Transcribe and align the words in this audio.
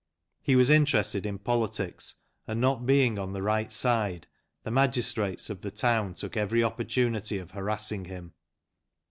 He 0.41 0.55
was 0.55 0.71
interested 0.71 1.27
in 1.27 1.37
politics, 1.37 2.15
and 2.47 2.59
not 2.59 2.87
being 2.87 3.19
on 3.19 3.33
the 3.33 3.43
right 3.43 3.71
side, 3.71 4.25
the 4.63 4.71
magistrates 4.71 5.51
of 5.51 5.61
the 5.61 5.69
town 5.69 6.15
took 6.15 6.35
every 6.35 6.63
opportunity 6.63 7.37
of 7.37 7.51
harassing 7.51 8.05
him. 8.05 8.33